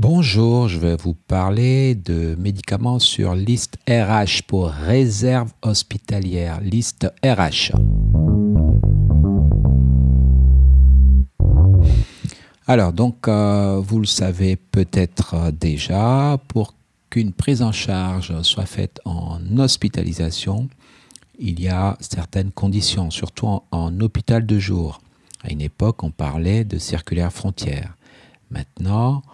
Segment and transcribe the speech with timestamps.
[0.00, 7.72] Bonjour, je vais vous parler de médicaments sur liste RH pour réserve hospitalière, liste RH.
[12.68, 16.74] Alors, donc, euh, vous le savez peut-être déjà, pour
[17.10, 20.68] qu'une prise en charge soit faite en hospitalisation,
[21.40, 25.00] il y a certaines conditions, surtout en, en hôpital de jour.
[25.42, 27.96] À une époque, on parlait de circulaire frontière.
[28.52, 29.24] Maintenant,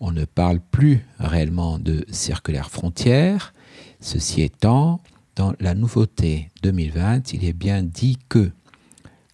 [0.00, 3.54] on ne parle plus réellement de circulaire frontière.
[4.00, 5.00] Ceci étant,
[5.36, 8.50] dans la nouveauté 2020, il est bien dit que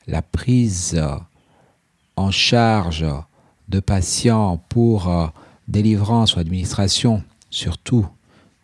[0.06, 1.00] la prise
[2.16, 3.06] en charge
[3.68, 5.26] de patients pour euh,
[5.68, 8.06] délivrance ou administration, surtout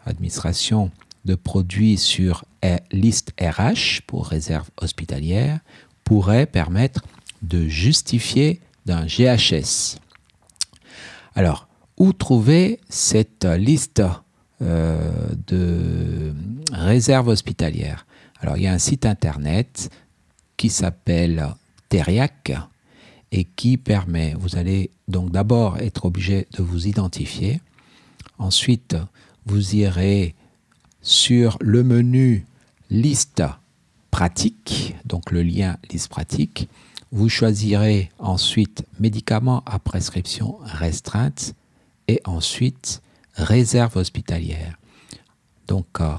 [0.04, 0.90] administration
[1.24, 2.44] de produits sur
[2.92, 5.60] liste RH pour réserve hospitalière,
[6.04, 7.02] pourrait permettre
[7.42, 9.96] de justifier d'un GHS.
[11.34, 11.68] Alors,
[12.00, 14.02] où trouver cette liste
[14.62, 16.34] euh, de
[16.72, 18.06] réserves hospitalières?
[18.40, 19.90] Alors, il y a un site internet
[20.56, 21.46] qui s'appelle
[21.90, 22.52] Teriac
[23.32, 27.60] et qui permet, vous allez donc d'abord être obligé de vous identifier.
[28.38, 28.96] Ensuite,
[29.44, 30.34] vous irez
[31.02, 32.46] sur le menu
[32.88, 33.42] liste
[34.10, 36.68] pratique, donc le lien liste pratique.
[37.12, 41.54] Vous choisirez ensuite médicaments à prescription restreinte
[42.10, 43.02] et ensuite
[43.34, 44.76] réserve hospitalière.
[45.68, 46.14] Donc euh,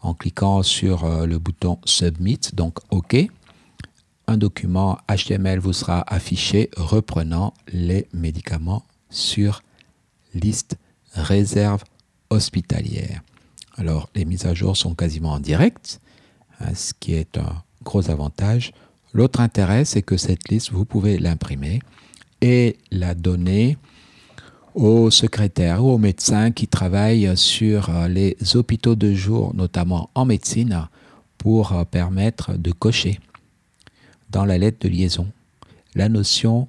[0.00, 3.14] en cliquant sur euh, le bouton Submit, donc OK,
[4.26, 9.62] un document HTML vous sera affiché reprenant les médicaments sur
[10.32, 10.78] liste
[11.12, 11.84] réserve
[12.30, 13.20] hospitalière.
[13.76, 16.00] Alors les mises à jour sont quasiment en direct,
[16.60, 18.72] hein, ce qui est un gros avantage.
[19.12, 21.80] L'autre intérêt, c'est que cette liste, vous pouvez l'imprimer
[22.40, 23.76] et la donner
[24.74, 30.24] aux secrétaires ou aux médecins qui travaillent sur euh, les hôpitaux de jour, notamment en
[30.24, 30.88] médecine,
[31.38, 33.20] pour euh, permettre de cocher
[34.30, 35.28] dans la lettre de liaison
[35.94, 36.68] la notion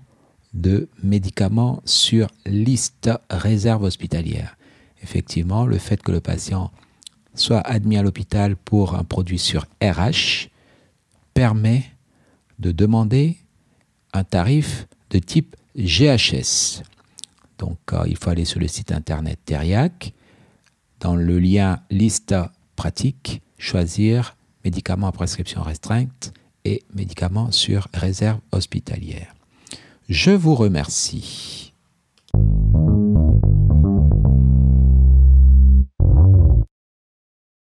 [0.53, 4.56] de médicaments sur liste réserve hospitalière.
[5.03, 6.72] Effectivement, le fait que le patient
[7.34, 10.50] soit admis à l'hôpital pour un produit sur RH
[11.34, 11.84] permet
[12.59, 13.38] de demander
[14.13, 16.84] un tarif de type GHS.
[17.58, 20.14] Donc, euh, il faut aller sur le site internet Teriac.
[21.00, 22.36] Dans le lien liste
[22.76, 26.34] pratique, choisir médicaments à prescription restreinte
[26.64, 29.34] et médicaments sur réserve hospitalière.
[30.10, 31.65] Je vous remercie.